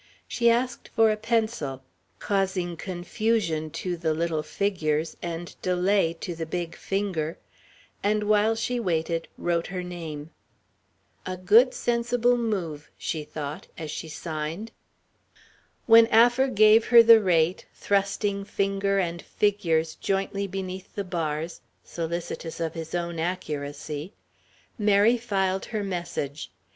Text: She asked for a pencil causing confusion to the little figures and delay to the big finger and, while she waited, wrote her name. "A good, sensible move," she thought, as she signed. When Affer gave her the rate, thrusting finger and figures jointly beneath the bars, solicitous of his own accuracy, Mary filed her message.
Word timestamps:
She 0.27 0.49
asked 0.49 0.87
for 0.95 1.11
a 1.11 1.15
pencil 1.15 1.83
causing 2.17 2.75
confusion 2.75 3.69
to 3.85 3.95
the 3.97 4.15
little 4.15 4.41
figures 4.41 5.15
and 5.21 5.55
delay 5.61 6.13
to 6.21 6.33
the 6.33 6.47
big 6.47 6.75
finger 6.75 7.37
and, 8.01 8.23
while 8.23 8.55
she 8.55 8.79
waited, 8.79 9.27
wrote 9.37 9.67
her 9.67 9.83
name. 9.83 10.31
"A 11.27 11.37
good, 11.37 11.75
sensible 11.75 12.35
move," 12.35 12.89
she 12.97 13.23
thought, 13.23 13.67
as 13.77 13.91
she 13.91 14.09
signed. 14.09 14.71
When 15.85 16.07
Affer 16.11 16.47
gave 16.47 16.85
her 16.85 17.03
the 17.03 17.21
rate, 17.21 17.67
thrusting 17.75 18.43
finger 18.43 18.97
and 18.97 19.21
figures 19.21 19.93
jointly 19.93 20.47
beneath 20.47 20.95
the 20.95 21.03
bars, 21.03 21.61
solicitous 21.83 22.59
of 22.59 22.73
his 22.73 22.95
own 22.95 23.19
accuracy, 23.19 24.13
Mary 24.79 25.17
filed 25.19 25.65
her 25.65 25.83
message. 25.83 26.49